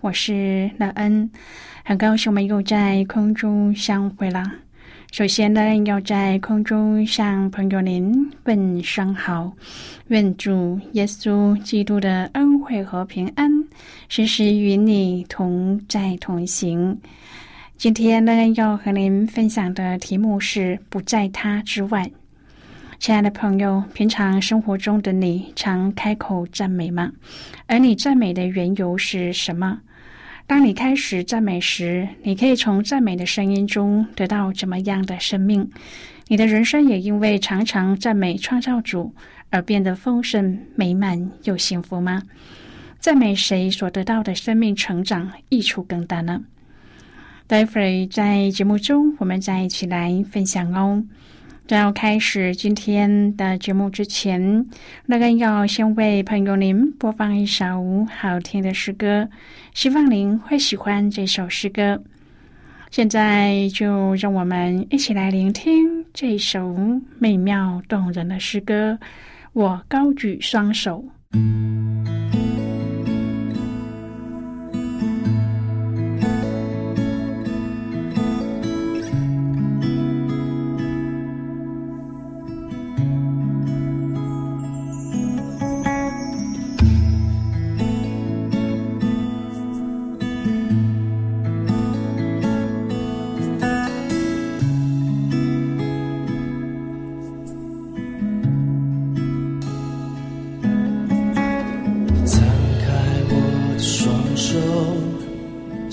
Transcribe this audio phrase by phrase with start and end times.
[0.00, 1.28] 我是乐恩。
[1.84, 4.44] 很高兴我们又在空中相会了。
[5.10, 8.12] 首先呢，要在空中向朋友您
[8.44, 9.52] 问声好，
[10.06, 13.50] 愿主耶稣基督的恩惠和平安
[14.08, 16.96] 时时与你同在同行。
[17.76, 22.08] 今天呢，要和您分享的题目是“不在他之外”。
[23.00, 27.10] 亲爱的朋友，平常生活中的你常开口赞美吗？
[27.66, 29.80] 而你赞美的缘由是什么？
[30.48, 35.68] 当你开始赞美时，你可以从赞美的声音中得到怎么样的生命？
[36.26, 39.12] 你的人生也因为常常赞美创造主
[39.50, 42.22] 而变得丰盛、美满又幸福吗？
[42.98, 46.42] 赞美谁所得到的生命成长益处更大呢？
[47.46, 51.04] 待会儿在节目中，我们再一起来分享哦。
[51.68, 54.66] 在要开始今天的节目之前，
[55.04, 59.28] 那个要先为朋友您播放一首好听的诗歌，
[59.74, 62.02] 希望您会喜欢这首诗歌。
[62.90, 66.74] 现在就让我们一起来聆听这首
[67.18, 68.98] 美妙动人的诗歌。
[69.52, 71.04] 我高举双手。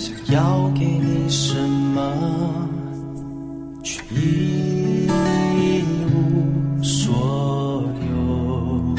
[0.06, 2.70] 想要给你什么
[3.82, 5.84] 却一
[6.14, 8.96] 无所有。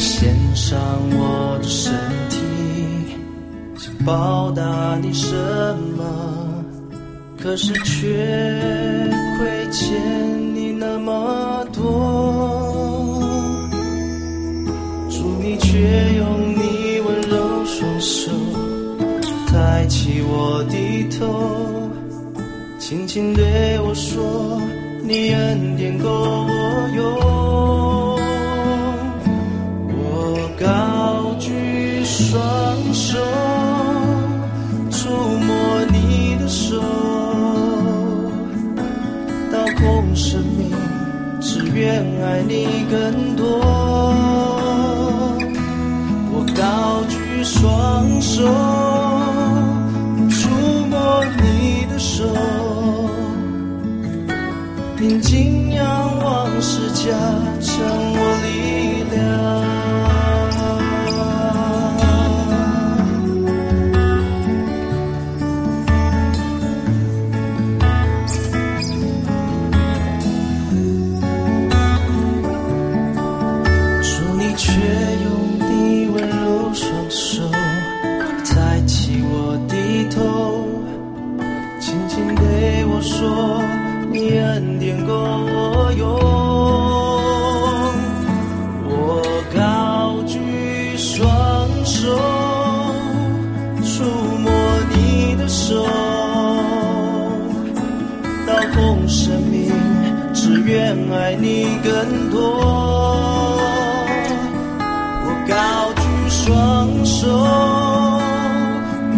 [0.00, 1.92] 献上我的身
[2.30, 2.38] 体
[3.76, 5.36] 想报答你什
[5.98, 6.64] 么
[7.38, 8.06] 可是却
[9.36, 10.31] 亏欠
[23.12, 24.58] 请对我说
[25.02, 27.04] 你恩典够我用
[30.00, 33.18] 我高举双手
[34.90, 36.80] 触摸你的手
[39.52, 40.72] 掏空生命
[41.38, 43.44] 只愿爱你更多
[46.32, 49.11] 我高举双手。
[55.02, 57.10] 平静仰望是假
[57.60, 58.21] 象
[100.72, 102.40] 愿爱你更多，
[105.22, 107.28] 我高举双手，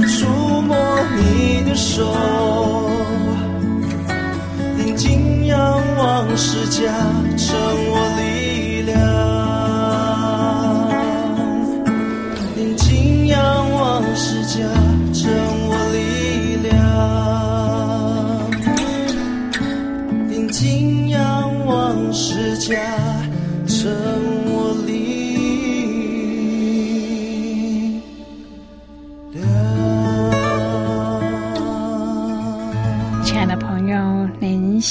[0.09, 0.27] 触
[0.63, 0.75] 摸
[1.17, 2.13] 你的手，
[4.77, 6.91] 定睛仰望世家，
[7.39, 7.95] 成我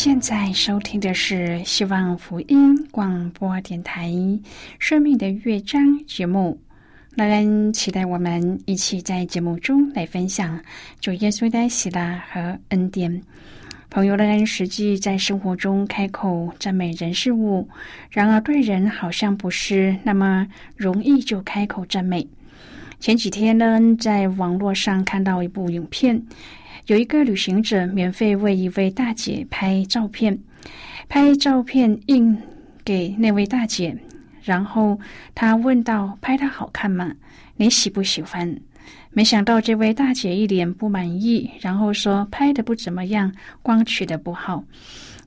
[0.03, 4.09] 现在收听的是希望福音广播电台
[4.77, 6.59] 《生命的乐章》节目。
[7.15, 10.59] 让人期待我们一起在节目中来分享
[10.99, 13.23] 主耶稣的喜乐和恩典。
[13.89, 17.65] 朋友，让人实际在生活中开口赞美人事物，
[18.11, 20.45] 然而对人好像不是那么
[20.75, 22.27] 容易就开口赞美。
[22.99, 26.21] 前几天呢，在网络上看到一部影片。
[26.87, 30.37] 有一个旅行者免费为一位大姐拍照片，
[31.07, 32.37] 拍照片印
[32.83, 33.97] 给那位大姐，
[34.43, 34.99] 然后
[35.33, 37.13] 他问道：“拍的好看吗？
[37.55, 38.59] 你喜不喜欢？”
[39.15, 43.31] 没想到这位大姐一脸不满意，然后说：“拍的不怎么样，
[43.61, 44.63] 光取的不好。”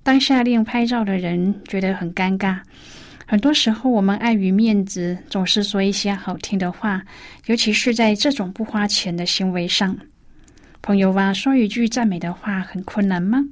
[0.03, 2.59] 当下令拍照的人觉得很尴尬。
[3.25, 7.03] 很多时候，我们碍于面子，总是说一些好听的话，
[7.47, 9.97] 尤其是在这种不花钱的行为上。
[10.87, 13.45] 朋友啊，说一句赞美的话很困难吗？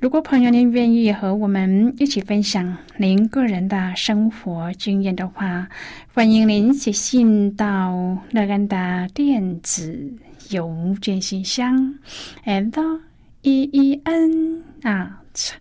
[0.00, 5.68] 如果朋友您愿意和我们一起分享您个人的生活经验的话，
[6.14, 10.08] 欢迎您写信到乐安的电子
[10.50, 11.98] 邮件信箱
[12.44, 13.00] ，and
[13.42, 15.52] e e n at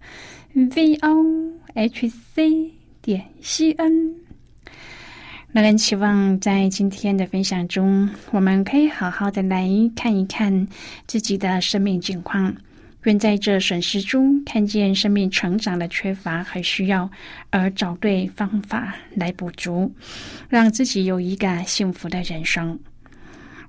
[0.54, 2.72] v o h c
[3.02, 4.29] 点 c n。
[5.60, 10.66] 让人期望在今天的分享中，我们可以好好的来看一看
[11.06, 12.56] 自己的生命境况，
[13.04, 17.12] 愿在这损失中看见生命成长的缺乏和需要，
[17.50, 19.94] 而找对方法来补足，
[20.48, 22.80] 让自己有一个幸福的人生。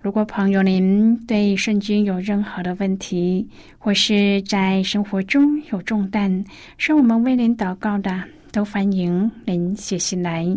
[0.00, 3.44] 如果朋友您对圣经有任何的问题，
[3.78, 6.44] 或是在生活中有重担，
[6.78, 8.22] 需要我们为您祷告的，
[8.52, 10.56] 都欢迎您写信来。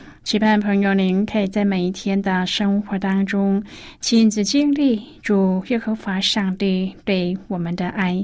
[0.23, 3.61] 期盼朋友，您可以在每一天的生活当中
[3.99, 8.23] 亲自经历主耶和华上帝对我们的爱，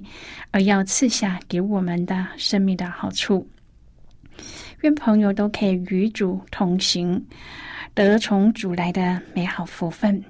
[0.52, 3.46] 而要赐下给我们的生命的好处。
[4.82, 7.22] 愿朋友都可以与主同行，
[7.96, 10.24] 得从主来的美好福分。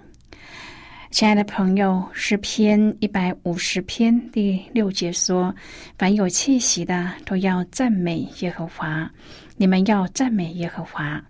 [1.11, 5.53] 亲爱的朋友，诗篇一百五十篇第六节说
[5.99, 9.09] ：“凡有气息的，都要赞美耶和华。
[9.57, 11.21] 你们要赞美耶和华。”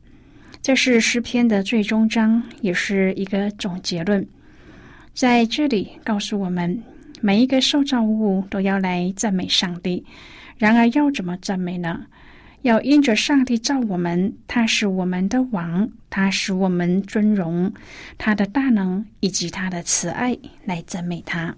[0.68, 4.28] 这是诗篇的最终章，也是一个总结论。
[5.14, 6.84] 在这里告诉我们，
[7.22, 10.06] 每一个受造物都要来赞美上帝。
[10.58, 12.06] 然而，要怎么赞美呢？
[12.64, 17.72] 要因着上帝造我们，他是我们的王，他使我们尊荣，
[18.18, 21.56] 他的大能以及他的慈爱来赞美他。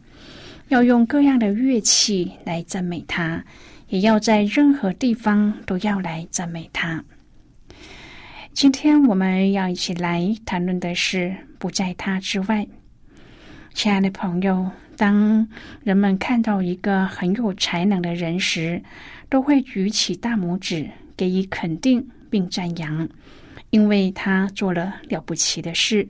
[0.67, 3.43] 要用各样的乐器来赞美他，
[3.87, 7.03] 也要在任何地方都要来赞美他。
[8.59, 12.67] 今天我们要一起来谈论的是不在他之外。
[13.73, 15.47] 亲爱的朋友，当
[15.81, 18.83] 人们看到一个很有才能的人时，
[19.29, 23.07] 都会举起大拇指给予肯定并赞扬，
[23.69, 26.05] 因为他做了了不起的事。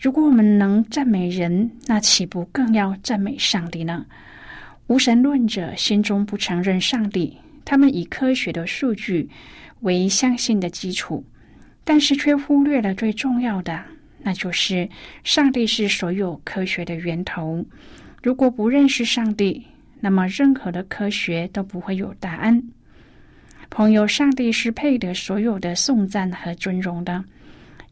[0.00, 4.04] 如果我们能赞美人，那岂不更要赞美上帝呢？
[4.88, 9.30] 无神论者心中不承认上帝，他们以科学的数据
[9.82, 11.24] 为相信的基础。
[11.88, 13.80] 但是却忽略了最重要的，
[14.18, 14.88] 那就是
[15.22, 17.64] 上帝是所有科学的源头。
[18.20, 19.64] 如果不认识上帝，
[20.00, 22.60] 那么任何的科学都不会有答案。
[23.70, 27.24] 朋友，上帝是配得所有的颂赞和尊荣的。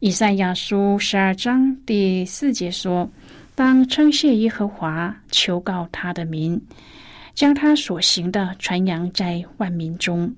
[0.01, 3.09] 以赛亚书十二章第四节说
[3.55, 6.61] ：“当称谢耶和华，求告他的名，
[7.33, 10.29] 将他所行的传扬在万民中。”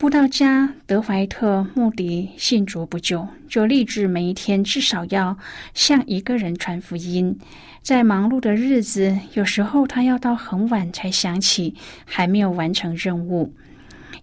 [0.00, 5.36] 布道家德怀特·穆迪信主不久，就立志每一天至少要
[5.74, 7.38] 向一个人传福音。
[7.82, 11.74] 在忙碌的日子，有时候他要到很晚才想起
[12.06, 13.52] 还没有完成任务。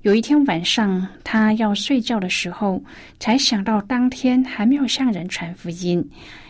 [0.02, 2.84] 有一天晚上，他要睡觉的时候，
[3.20, 6.04] 才想到当天还没有向人传福音，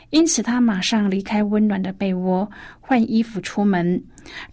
[0.09, 4.01] 因此他马上离开温暖的被窝，换衣服出门。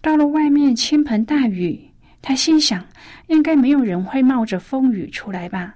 [0.01, 1.79] 到了外面，倾盆大雨。
[2.27, 2.83] 他心想，
[3.27, 5.75] 应该没有人会冒着风雨出来吧。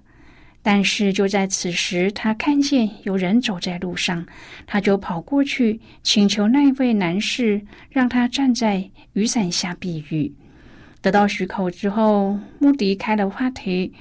[0.63, 4.25] 但是就在此时，他看见有人走在路上，
[4.65, 10.33] 他就跑过去请求那位男士让他站在雨伞下避雨。
[11.03, 13.93] 得到许可之后，穆迪开了话题：“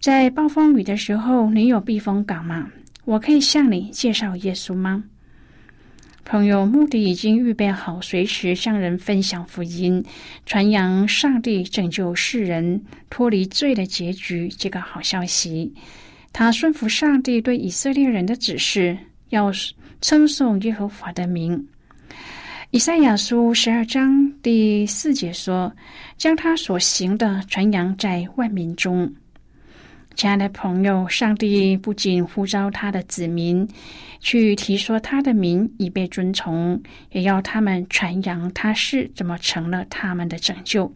[0.00, 2.70] 在暴风雨的时候，你有避风港吗？
[3.04, 5.04] 我可以向你介绍耶稣吗？”
[6.24, 10.02] 朋友，目的已经预备好，随时向人分享福音，
[10.46, 15.74] 传扬上帝拯救世人脱离罪的结局这个好消息。
[16.32, 18.96] 他顺服上帝对以色列人的指示，
[19.28, 19.52] 要
[20.00, 21.66] 称颂耶和华的名。
[22.70, 25.70] 以赛亚书十二章第四节说
[26.16, 29.12] ：“将他所行的传扬在万民中。”
[30.14, 33.66] 亲爱的朋友，上帝不仅呼召他的子民
[34.20, 40.92] 去提说他的名以被尊崇，也要他们传扬他是怎么成了他们的拯救。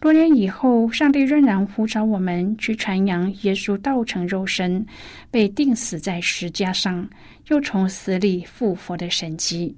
[0.00, 4.84] 多年以后，上帝仍然呼召我们去传扬耶稣道成肉身、
[5.30, 7.08] 被钉死在石架上，
[7.48, 9.74] 又从死里复活的神迹。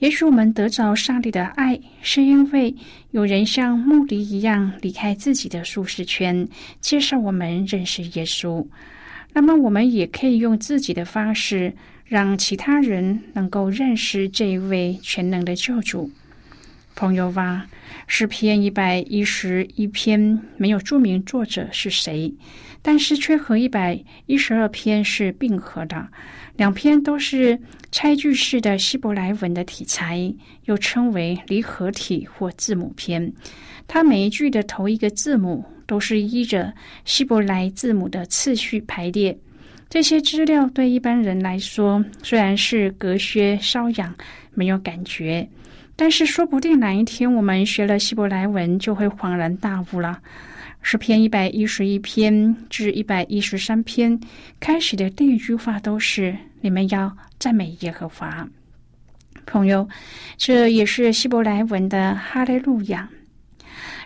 [0.00, 2.74] 也许我们得着上帝的爱，是因为
[3.10, 6.48] 有人像穆迪一样离开自己的舒适圈，
[6.80, 8.66] 介绍我们认识耶稣。
[9.34, 11.74] 那么，我们也可以用自己的方式，
[12.06, 16.10] 让其他人能够认识这一位全能的救主。
[16.96, 17.66] 朋友吧，
[18.06, 22.32] 诗篇一百一十一篇没有注明作者是谁，
[22.80, 26.08] 但是却和一百一十二篇是并合的。
[26.60, 27.58] 两篇都是
[27.90, 30.30] 拆句式的希伯来文的题材，
[30.66, 33.32] 又称为离合体或字母篇。
[33.88, 36.70] 它每一句的头一个字母都是依着
[37.06, 39.34] 希伯来字母的次序排列。
[39.88, 44.14] 这些资料对一般人来说虽然是隔靴搔痒，
[44.52, 45.48] 没有感觉，
[45.96, 50.20] 但是说不定哪一天我们学了希伯来文，就会恍然大悟了。
[50.82, 54.20] 诗篇一百一十一篇至一百一十三篇
[54.60, 58.48] 开始的第一句话都是：“你们要赞美耶和华。”
[59.46, 59.88] 朋友，
[60.36, 63.08] 这也是希伯来文的哈利路亚。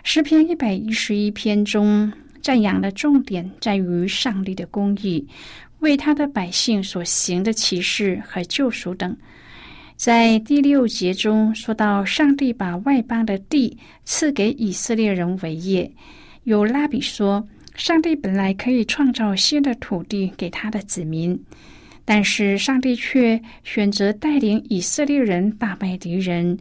[0.03, 5.27] 诗篇一百一十一篇中赞扬的重点在于上帝的公义，
[5.79, 9.15] 为他的百姓所行的启示和救赎等。
[9.95, 15.91] 在第六节中说到，上帝把外邦的地赐给以色列人为业。
[16.43, 21.39] 有拉比说，上帝本来可以创造新的土地给他的子民，
[22.05, 26.57] 但是上帝却选择带领以色列人打败敌人，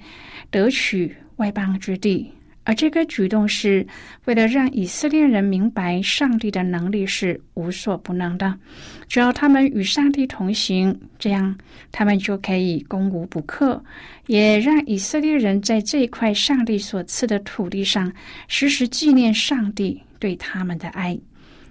[0.50, 2.32] 得取外邦之地。
[2.66, 3.86] 而这个举动是
[4.24, 8.58] 为了让以色列人明白，上帝的能力是无所不能的。
[9.06, 11.54] 只要他们与上帝同行，这样
[11.92, 13.84] 他们就可以攻无不克。
[14.28, 18.10] 也让以色列人在这一块上帝所赐的土地上，
[18.48, 21.18] 时时纪念上帝对他们的爱，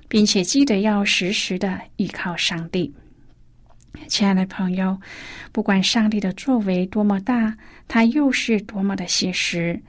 [0.08, 2.94] 并且记得要时时的依靠上帝。
[4.08, 4.98] 亲爱的朋友，
[5.52, 7.56] 不管上帝的作为多么大，
[7.88, 9.80] 他又是多么的现实。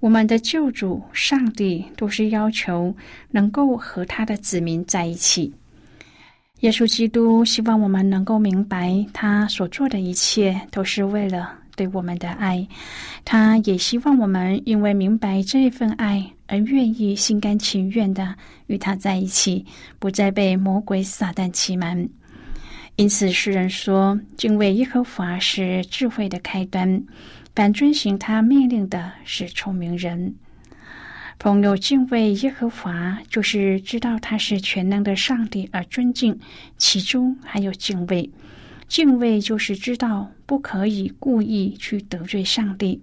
[0.00, 2.94] 我们的救主上帝都是要求
[3.30, 5.52] 能够和他的子民在一起。
[6.60, 12.66] 耶稣基督希望我们能够明白，他所做的一切都是为了对我们的爱。
[13.24, 18.34] 他也希望我们因为明白这份爱而愿意心甘情愿的
[18.66, 19.64] 与他在一起，
[19.98, 22.06] 不再被魔鬼撒旦欺瞒。
[22.96, 27.02] 因此，诗人说：“敬畏耶和华是智慧的开端。”
[27.54, 30.34] 凡遵行他命令的是聪明人。
[31.38, 36.38] 朋友敬畏耶和华，就是知道他是全能的上帝而尊敬，
[36.78, 38.28] 其中还有敬畏。
[38.88, 43.00] 敬畏就是知道不可以故意去得罪上帝。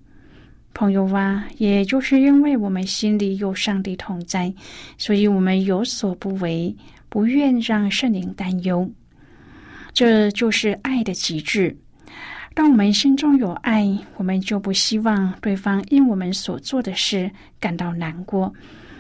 [0.74, 4.54] 朋友啊，也就是因为我们心里有上帝同在，
[4.98, 6.76] 所以我们有所不为，
[7.10, 8.90] 不愿让圣灵担忧。
[9.94, 11.78] 这就是爱的极致。
[12.54, 18.54] 当我们心中有爱，我们就不希望对方因我们所做的事感到难过。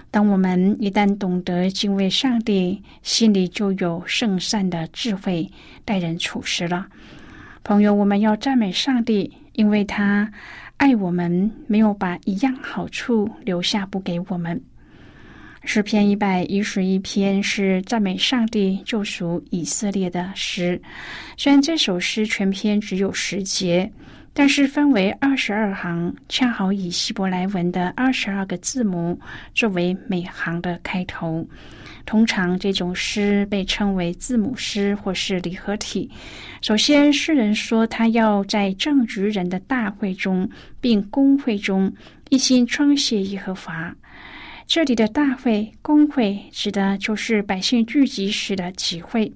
[0.09, 5.49] 当我们一旦懂得敬畏上帝，心里就有圣善的智慧
[5.83, 6.87] 待人处事了。
[7.63, 10.31] 朋友，我们要赞美上帝，因为他
[10.77, 14.61] 爱我们，没有把一样好处留下不给我们。
[15.63, 20.81] 诗篇一百一十一篇是赞美上帝救赎以色列的诗。
[21.37, 23.89] 虽然这首诗全篇只有十节，
[24.33, 29.17] 但是分为二十二行，恰好以希伯来文的二十二个字母
[29.53, 31.47] 作为每行的开头。
[32.07, 36.09] 通常这种诗被称为字母诗或是离合体。
[36.61, 40.49] 首先，诗人说他要在正直人的大会中，
[40.81, 41.93] 并公会中
[42.29, 43.95] 一心称谢耶和华。
[44.73, 49.29] 这里的大会、公会指的就是百姓聚集时的集会。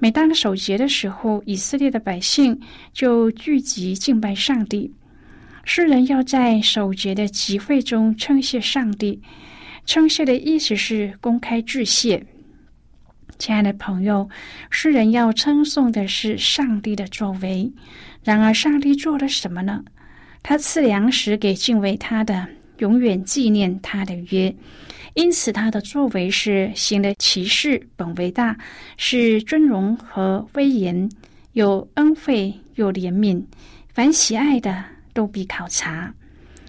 [0.00, 2.60] 每当守节的时候，以色列的百姓
[2.92, 4.92] 就聚集敬拜上帝。
[5.62, 9.22] 诗人要在守节的集会中称谢上帝。
[9.86, 12.26] 称谢的意思是公开致谢。
[13.38, 14.28] 亲爱的朋友，
[14.70, 17.72] 诗人要称颂的是上帝的作为。
[18.24, 19.84] 然而，上帝做了什么呢？
[20.42, 22.48] 他赐粮食给敬畏他的，
[22.84, 24.54] 永远纪念他的约。
[25.14, 28.54] 因此，他的作为是行的奇事，本为大，
[28.98, 31.08] 是尊荣和威严，
[31.52, 33.42] 有恩惠，有怜悯。
[33.88, 36.12] 凡喜爱的，都必考察。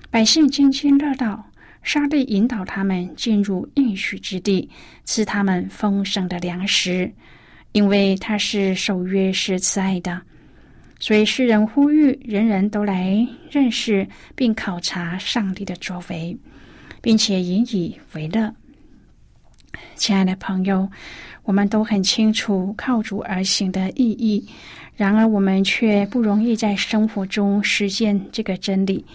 [0.10, 1.46] 百姓津津乐道。
[1.84, 4.68] 上帝引导他们进入应许之地，
[5.04, 7.12] 赐他们丰盛的粮食，
[7.74, 10.20] 因为他是守约是慈爱的。
[11.00, 16.38] 所以诗人呼吁人人都来认识并考察上帝的作为，
[17.02, 18.54] 并且引以为乐。
[19.96, 20.90] 亲爱的朋友，
[21.44, 24.48] 我们都很清楚靠主而行的意义，
[24.96, 29.06] 然而我们却不容易在生活中实现这个真理。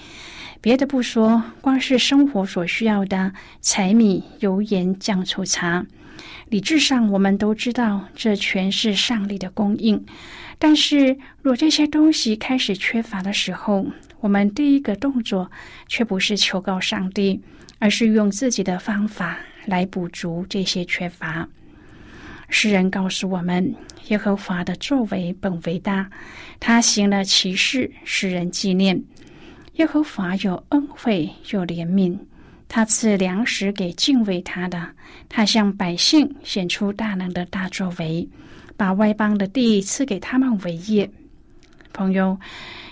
[0.61, 3.33] 别的不说，光是生活所需要的
[3.63, 5.87] 柴米油盐酱醋茶，
[6.51, 10.05] 理智上我们都知道这全是上帝的供应。
[10.59, 13.87] 但是，若这些东西开始缺乏的时候，
[14.19, 15.51] 我们第一个动作
[15.87, 17.41] 却不是求告上帝，
[17.79, 21.49] 而是用自己的方法来补足这些缺乏。
[22.49, 23.73] 诗人告诉我们，
[24.09, 26.11] 耶和华的作为本伟大，
[26.59, 29.01] 他行了奇事，使人纪念。
[29.75, 32.19] 耶和华有恩惠，有怜悯，
[32.73, 34.89] 他赐粮食给敬畏他的。
[35.29, 38.27] 他向百姓显出大能的大作为，
[38.77, 41.11] 把外邦的地赐给他们为业。
[41.93, 42.39] 朋友，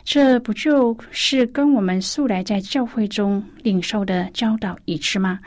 [0.03, 5.39] 这不就是跟我们素来在教会中领受的教导一致吗？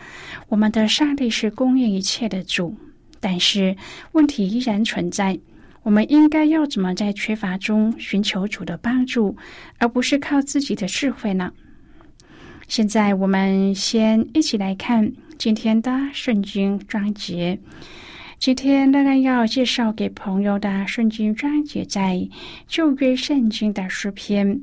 [0.47, 2.73] 我们的上帝是供应一切的主，
[3.19, 3.75] 但是
[4.13, 5.37] 问题依然存在。
[5.83, 9.35] 我们应该要怎么在缺乏中寻求主的帮助，
[9.77, 11.51] 而不是靠自己的智慧呢？
[12.71, 17.59] 现在我们先一起来看今天的圣经章节。
[18.39, 22.25] 今天当然要介绍给朋友的圣经章节在
[22.67, 24.61] 旧约圣经的诗篇。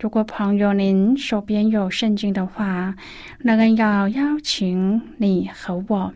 [0.00, 2.92] 如果朋友您手边有圣经的话，
[3.38, 6.12] 那个要邀请你和我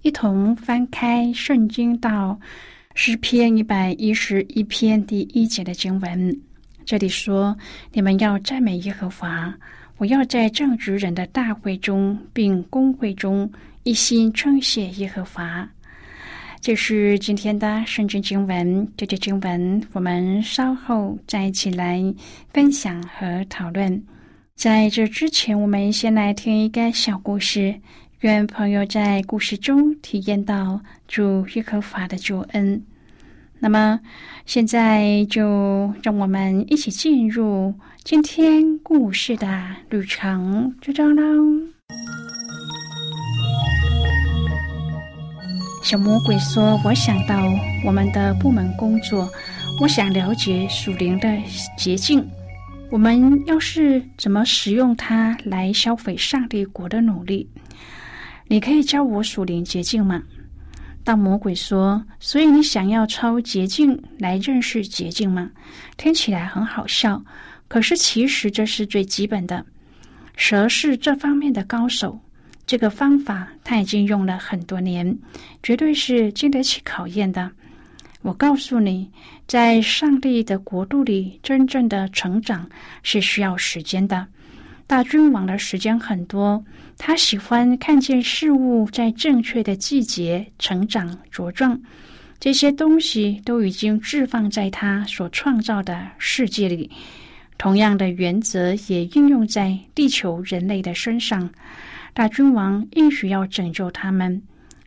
[0.00, 2.40] 一同翻开圣经到。
[2.94, 6.40] 诗篇一百一十一篇第一节的经文，
[6.86, 7.58] 这里说
[7.92, 9.54] ：“你们要赞美耶和华，
[10.00, 15.68] 我要在正直人的大会中，并公会中一心称谢耶和华。”
[16.58, 18.88] 这是今天的圣经经文。
[18.96, 22.02] 这节经文我们稍后再一起来
[22.50, 24.02] 分享和讨论。
[24.54, 27.78] 在这之前，我们先来听一个小故事。
[28.20, 32.82] 愿朋友在故事中体验到主耶和华的救恩。
[33.62, 34.00] 那么，
[34.46, 39.46] 现在就让我们一起进入今天故事的
[39.90, 41.22] 旅程之中喽。
[45.82, 47.38] 小魔鬼说：“我想到
[47.84, 49.28] 我们的部门工作，
[49.82, 51.28] 我想了解属灵的
[51.76, 52.26] 捷径。
[52.90, 57.46] 我们要是怎么使用它来消费上帝国的努力？
[58.48, 60.22] 你可以教我属灵捷径吗？”
[61.10, 65.50] 当魔鬼说：“所以你想要抄捷径来认识捷径吗？”
[65.98, 67.20] 听起来很好笑，
[67.66, 69.66] 可是其实这是最基本的。
[70.36, 72.20] 蛇是这方面的高手，
[72.64, 75.18] 这个方法他已经用了很多年，
[75.64, 77.50] 绝对是经得起考验的。
[78.22, 79.10] 我告诉你，
[79.48, 82.70] 在上帝的国度里，真正的成长
[83.02, 84.28] 是需要时间的。
[84.86, 86.64] 大君王的时间很多。
[87.02, 91.80] 他喜欢看见事物在正确的季节成长茁壮，
[92.38, 96.90] 这些东西都已经置放在他所创造的世界里。
[97.56, 101.50] 同样的原则也应用在地球人类的身上。
[102.12, 104.42] 大君王应许要拯救他们，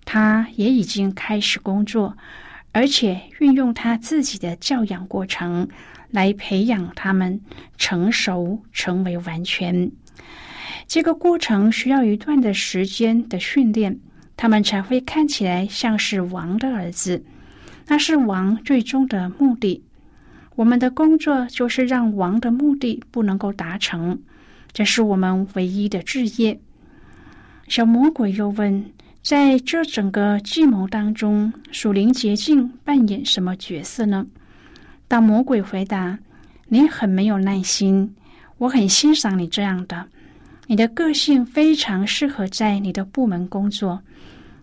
[0.05, 2.15] 他也已经开始工作，
[2.73, 5.67] 而且运用他自己的教养过程
[6.11, 7.41] 来培养他们
[7.75, 9.91] 成熟，成为完全。
[10.87, 13.99] 这个过程需要一段的时间的训练，
[14.35, 17.23] 他们才会看起来像是王的儿子。
[17.87, 19.83] 那是王最终的目的。
[20.55, 24.19] 我们的工作就是让王的目的不能够达成，
[24.71, 26.59] 这是我们唯一的志业。
[27.67, 28.85] 小魔鬼又问：
[29.23, 34.25] 在这整个计谋当中，属灵捷径扮演什么角色呢？
[35.07, 36.19] 当魔鬼回答
[36.69, 38.15] ：“你很没有耐心，
[38.57, 40.07] 我很欣赏你这样的。”
[40.67, 44.01] 你的个性非常适合在你的部门工作。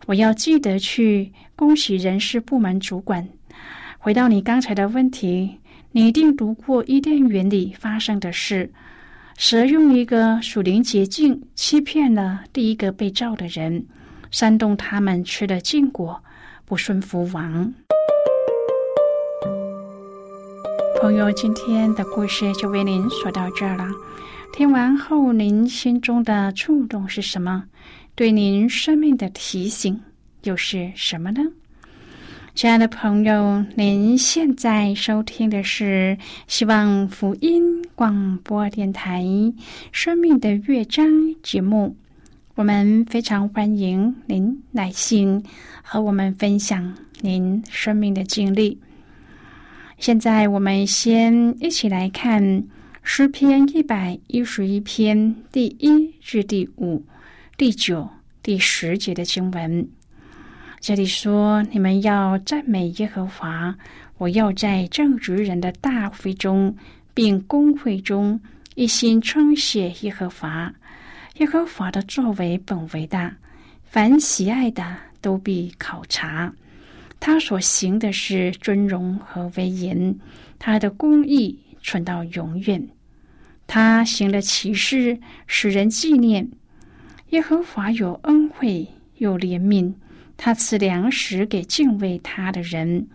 [0.06, 3.28] 我要记得去恭喜人事部门主管。
[3.98, 5.58] 回到你刚才的问题，
[5.92, 8.72] 你一定读过伊甸园里发生的事。
[9.36, 13.84] 蛇用一个属灵捷径欺骗了第一个被造的人，
[14.30, 16.22] 煽动他们吃了禁果，
[16.64, 17.72] 不顺服王。
[21.00, 23.86] 朋友，今天的故事就为您说到这儿了。
[24.52, 27.64] 听完后，您心中的触动是什么？
[28.14, 29.98] 对您生命的提醒
[30.42, 31.40] 又是什么呢？
[32.54, 37.62] 亲爱的朋友，您现在收听的是希望福音
[37.94, 39.22] 广播电台
[39.92, 41.06] 《生命的乐章》
[41.42, 41.96] 节目。
[42.56, 45.42] 我们非常欢迎您来信
[45.82, 48.78] 和我们分享您生命的经历。
[49.98, 52.62] 现在，我们先一起来看
[53.02, 57.02] 诗篇一百一十一篇第一至第五、
[57.56, 58.08] 第九、
[58.42, 59.86] 第十节的经文。
[60.80, 63.74] 这里说：“你们要赞美耶和华，
[64.18, 66.74] 我要在正直人的大会中，
[67.12, 68.38] 并公会中
[68.74, 70.72] 一心称谢耶和华。
[71.38, 73.34] 耶和华的作为本为大，
[73.84, 76.52] 凡喜爱的都必考察。
[77.18, 80.14] 他所行的是尊荣和威严，
[80.58, 82.88] 他的公义存到永远。
[83.66, 86.50] 他行了奇事，使人纪念。
[87.30, 89.92] 耶和华有恩惠，有怜悯。”
[90.42, 93.06] 他赐粮食给敬畏他的人，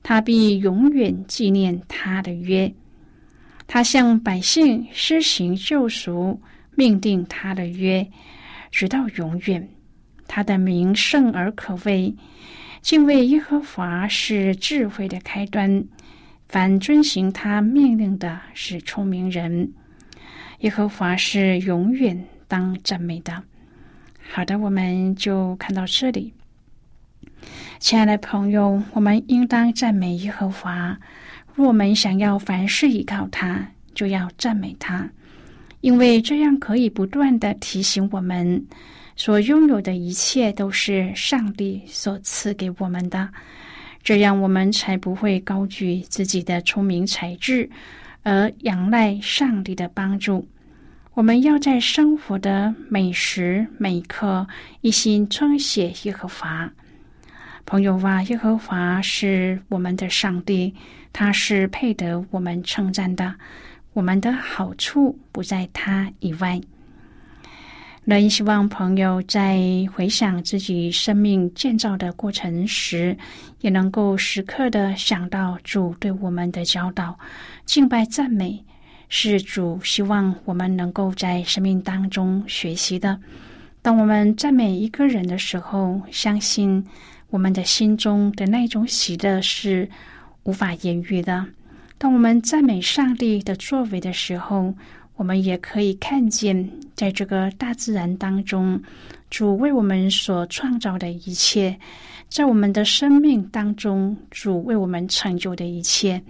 [0.00, 2.72] 他必永远纪念他的约。
[3.66, 6.40] 他向百姓施行救赎，
[6.76, 8.08] 命定他的约，
[8.70, 9.68] 直到永远。
[10.28, 12.14] 他的名圣而可畏，
[12.80, 15.84] 敬畏耶和华是智慧的开端。
[16.48, 19.70] 凡遵行他命令的，是聪明人。
[20.60, 23.42] 耶和华是永远当赞美的。
[24.32, 26.32] 好的，我们就看到这里。
[27.78, 30.98] 亲爱的朋友，我们应当赞美耶和华。
[31.54, 35.08] 若我们想要凡事依靠他，就要赞美他，
[35.82, 38.64] 因为这样可以不断的提醒我们，
[39.16, 43.28] 所拥有的一切都是上帝所赐给我们的。
[44.08, 47.68] 这样，我们才不会高举自己的聪明才智，
[48.22, 50.48] 而仰赖上帝的帮助。
[51.12, 54.46] 我们要在生活的每时每刻
[54.80, 56.72] 一心称谢耶和华。
[57.66, 60.74] 朋友啊，耶和华是我们的上帝，
[61.12, 63.34] 他是配得我们称赞的。
[63.92, 66.58] 我们的好处不在他以外。
[68.08, 69.60] 人希望朋友在
[69.92, 73.14] 回想自己生命建造的过程时，
[73.60, 77.18] 也能够时刻的想到主对我们的教导。
[77.66, 78.64] 敬拜赞美
[79.10, 83.20] 是主希望我们能够在生命当中学习的。
[83.82, 86.82] 当我们赞美一个人的时候，相信。
[87.28, 89.86] 我们的心中的那种喜乐是
[90.44, 91.44] 无法言喻的。
[91.98, 94.74] 当我们赞美上帝的作为的时候，
[95.18, 98.80] 我们也可以看见，在这个大自然当中，
[99.28, 101.78] 主为我们所创造的一切，
[102.30, 106.22] 在我们的生命当中，主为我们成就的一切。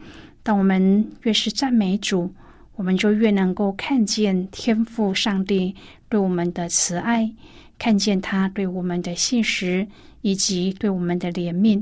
[0.43, 2.33] 当我们越是赞美主，
[2.77, 5.75] 我们就越能够看见天赋上帝
[6.09, 7.31] 对我们的慈爱，
[7.79, 9.87] 看见他对我们的信实。
[10.21, 11.81] 以及对我们的怜悯，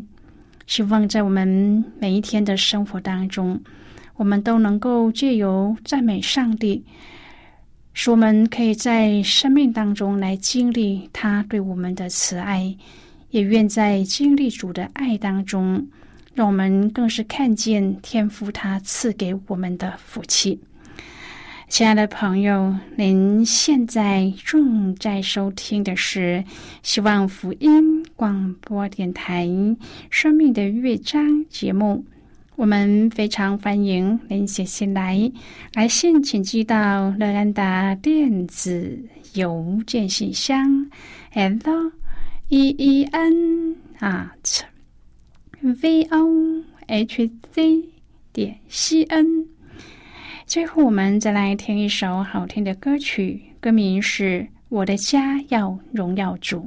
[0.66, 3.58] 希望在我们每一天的生活当中，
[4.16, 6.82] 我们都能够借由赞美上帝，
[7.92, 12.74] 使我们可以在生命当中来经历他对我们的慈爱，
[13.30, 15.86] 也愿在经历主的爱当中，
[16.34, 20.58] 让我们更是看见天父他赐给我们的福气。
[21.68, 26.44] 亲爱的朋友，您现在正在收听的是
[26.82, 29.46] 希望福音广播电台
[30.08, 32.04] 《生命的乐章》节目。
[32.56, 35.30] 我们非常欢迎您写信来，
[35.74, 38.98] 来信请寄到乐安达电子
[39.34, 40.90] 邮件信箱
[41.34, 41.92] ，l
[42.48, 44.62] e e n at
[45.60, 47.84] v o h c
[48.32, 49.46] 点 c n。
[50.46, 54.40] 最后，我们再来听一首好听的歌曲，歌名是
[54.70, 56.66] 《我的家要荣耀主》。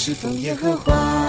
[0.00, 1.28] 是枫叶和花